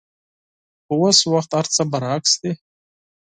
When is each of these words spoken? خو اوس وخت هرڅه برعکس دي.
خو 0.85 0.93
اوس 1.01 1.19
وخت 1.33 1.51
هرڅه 1.59 1.81
برعکس 1.91 2.33
دي. 2.41 2.51